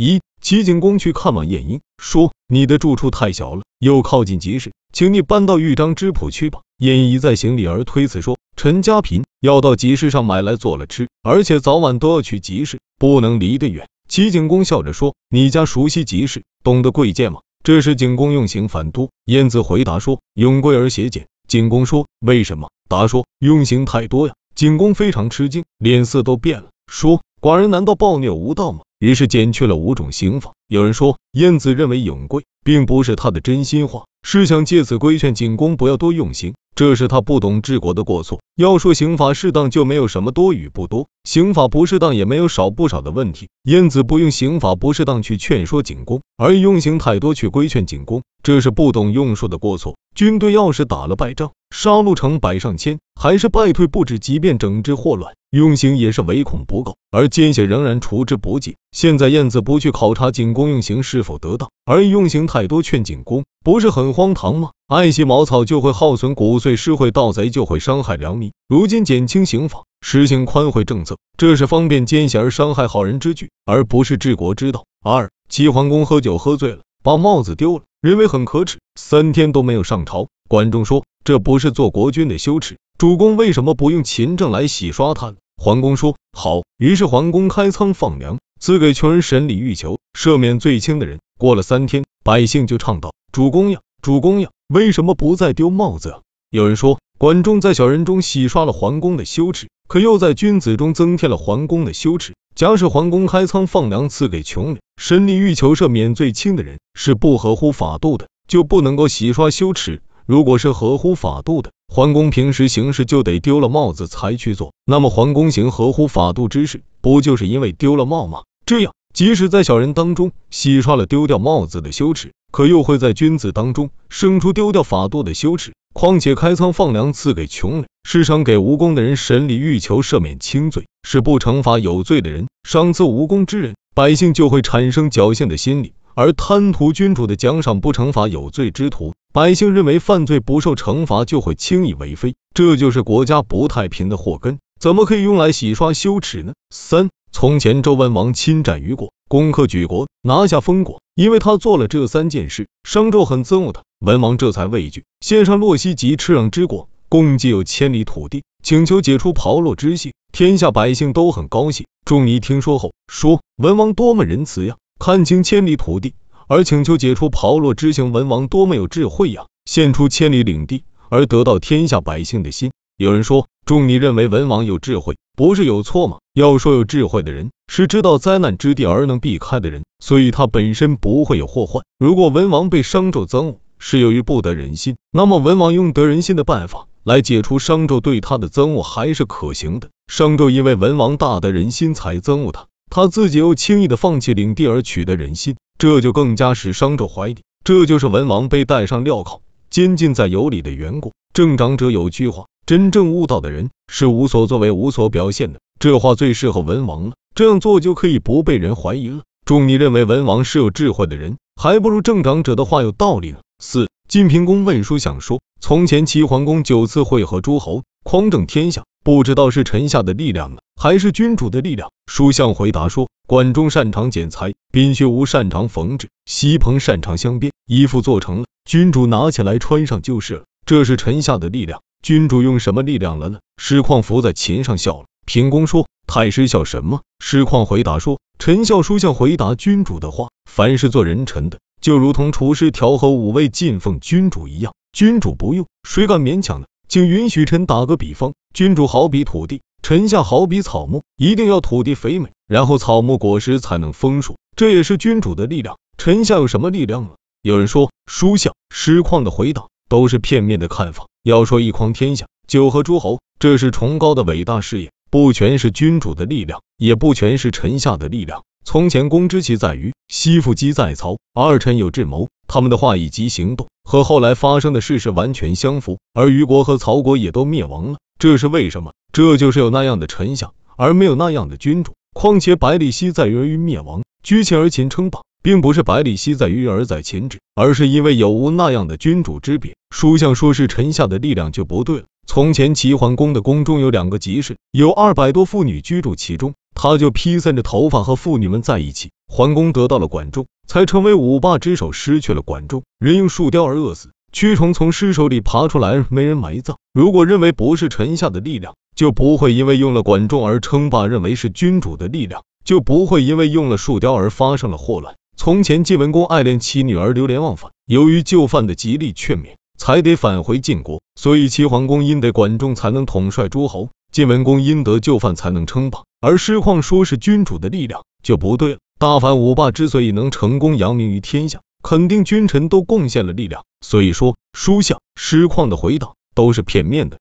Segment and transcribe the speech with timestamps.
[0.00, 30.52] 一，齐景公去看望晏婴，说：“你的住处太小了，又靠近集市，请你搬到豫章之浦去吧。”晏婴一再行礼而推辞说：“陈家贫，要到集市上买来做了吃，而且早晚都要去集市，不能离得远。”齐景公笑着说：“你家熟悉集市，懂得贵贱吗？”这时景公用刑反多，晏子回答说：“永贵而邪简。”景公说：“为什么？”答说：“用刑太多呀。”景公非常吃惊，脸色都变了，说：“寡人难道暴虐无道吗？”于是减去了五种刑罚。
[30.68, 36.54] 有人说，晏子认为永贵并不是他的真心话，是想借此规劝景公不要多用刑。
[36.74, 38.40] 这是他不懂治国的过错。
[38.58, 43.48] 要说刑法适当，就没有什么多与不多；刑法不适当，也没有少不少的问题。
[43.62, 49.96] 晏子不用刑法不适当去劝说景公，而用刑太多去规劝景公，这是不懂用术的过错。
[50.12, 58.74] 军队要是打了败仗，杀戮成百上千，还是败退不止，即便整治祸乱，用刑也是唯恐不够，而奸邪仍然除之不尽。
[58.90, 64.70] 现在晏子不去考察景公用刑是否得当，而用刑太多劝景公，不是很荒唐吗？
[64.88, 68.47] 爱惜茅草就会耗损谷穗，施惠盗贼就会伤害良民。
[68.68, 74.84] 如今减轻刑法，实行宽惠政策，这是方便奸邪而伤害好人之举，而不是治国之道。
[75.02, 80.28] 二，齐桓公喝酒喝醉了，把帽子丢了，认为很可耻，三天都没有上朝。
[80.48, 82.76] 管仲说，这不是做国君的羞耻。
[82.98, 85.36] 主公为什么不用勤政来洗刷他呢？
[85.56, 86.62] 桓公说，好。
[86.78, 91.20] 于是桓公开仓放粮，赐给穷人审理欲求，赦免最轻的人。
[91.38, 94.50] 过了三天，百姓就唱道：主公呀，主公呀。
[94.68, 96.20] 为什么不再丢帽子？
[96.50, 102.32] 有人说，管仲在小人中洗刷了桓公的羞耻，可又在君子中增添了桓公的羞耻。
[102.54, 110.00] 假使桓公开仓放粮赐给穷人，审理欲求赦免罪轻的人，是不合乎法度的，就不能够洗刷羞耻。
[110.24, 118.44] 如果是合乎法度的，桓公平时行事就得丢了帽子才去做，那么桓公行合乎法度之事，不就是因为丢了帽吗？
[118.64, 122.32] 这样，即使在小人当中洗刷了丢掉帽子的羞耻。
[122.50, 125.74] 可又会在君子当中生出丢掉法度的羞耻。
[125.98, 135.94] 况且开仓放粮赐给穷人，是赏给无功的人审理欲求赦免轻罪，是不惩罚有罪的人，赏赐无功之人，百姓就会产生侥幸的心理。
[136.14, 144.60] 而贪图君主的奖赏，不惩罚有罪之徒，百姓认为犯罪不受惩罚就会轻易为非，这就是国家不太平的祸根。
[144.78, 146.52] 怎么可以用来洗刷羞耻呢？
[146.70, 149.12] 三，从前周文王侵占虞国。
[149.26, 160.12] 攻克举国，拿下封国，因为他做了这三件事，商纣很憎恶他，文王这才畏惧，献上洛西及赤壤之国，共计有千里土地，请求解除炮烙之刑。
[160.32, 161.84] 天下百姓都很高兴。
[162.04, 166.14] 仲尼听说后说：“文王多么仁慈呀，看清千里土地，
[166.46, 176.18] 而请求解除炮烙之刑，文王多么有智慧呀，献出千里领地，而得到天下百姓的心。”有人说，仲尼认为文王有智慧，不是有错吗？
[176.34, 177.50] 要说有智慧的人。
[177.70, 181.84] 是知道灾难之地而能避开的人，所以他本身不会有祸患。
[181.98, 189.88] 如果文王被商纣憎恶，是由于不得人心，那么文王用得人心的办法来解除商纣对他的憎恶还是可行的。
[190.12, 197.36] 商纣因为文王大得人心才憎恶他，他自己又轻易的放弃领地而取得人心，这就更加使商纣怀疑。
[197.64, 199.40] 这就是文王被戴上镣铐，
[199.70, 201.12] 监禁在有里的缘故。
[201.34, 205.60] 正长者有句话：真正悟道的人是无所作为、无所表现的。
[205.78, 207.12] 这话最适合文王了。
[207.34, 209.20] 这样做就可以不被人怀疑了。
[209.44, 213.38] 仲尼认为文王是有智慧的人，还不如正长者的话有道理呢。
[213.60, 221.90] 四晋平公问书想说：从前齐桓公九次会合诸侯，匡正天下，不知道是臣下的力量呢，还是君主的力量？
[222.06, 230.44] 书相回答说：管仲擅长剪裁，宾学无擅长缝制，西彭擅长镶边，衣服做成了，君主拿起来穿上就是了。
[230.64, 231.82] 这是臣下的力量。
[232.00, 233.40] 君主用什么力量了呢？
[233.56, 235.06] 师旷伏在琴上笑了。
[235.26, 235.88] 平公说。
[236.06, 237.02] 太师笑什么？
[237.18, 240.28] 师旷回答说：“臣笑书相回答君主的话。
[240.50, 244.74] 凡是做人臣的，就如同厨师调和五味进奉君主一样。
[244.92, 246.66] 君主不用，谁敢勉强呢？
[246.88, 254.36] 请允许臣打个比方：君主好比土地，臣下好比草木，一定要土地肥美，然后草木果实才能丰硕。
[254.56, 255.78] 这也是君主的力量。
[255.98, 257.10] 臣下有什么力量呢？
[257.42, 261.06] 有人说，书相、师旷的回答都是片面的看法。
[261.22, 264.90] 要说一匡天下，九合诸侯，这是崇高的伟大事业。
[265.10, 268.44] 不全是君主的力量，也不全是臣下的力量。
[268.64, 277.98] 从前公之奇在于，西父姬在曹，二臣有智谋，他们的话以及行动和后来发生的事是完全相符，而虞国和曹国也都灭亡了。
[278.18, 278.92] 这是为什么？
[279.12, 281.92] 这就是有那样的臣下，而没有那样的君主。
[282.14, 289.76] 况且百里奚在于而于灭亡，居秦而秦称霸，并不是百里奚在于而在秦止，而是因为有无那样的君主之别。
[289.94, 292.04] 书相说是臣下的力量就不对了。
[292.26, 306.78] 从前齐桓公的宫中有两个集市，有二百多妇女居住其中，他就披散着头发和妇女们在一起，桓公得到了管仲，才成为五霸之首；失去了管仲，人用树雕而饿死，蛆虫从尸首里爬出来，没人埋葬。
[306.94, 315.14] 如果认为不是臣下的力量，就不会因为用了管仲而称霸；认为是君主的力量，就不会因为用了树雕而发生了祸乱。
[315.36, 321.00] 从前晋文公爱恋其女儿，流连忘返，由于就范的极力劝勉，才得返回晋国。
[321.14, 326.00] 所以齐桓公因得管仲才能统帅诸侯，晋文公因得就范才能称霸。
[326.20, 328.78] 而师旷说是君主的力量就不对了。
[329.00, 333.64] 大凡五霸之所以能成功扬名于天下，肯定君臣都贡献了力量。
[333.80, 337.16] 所以说，书相、师旷的回答都是片面的。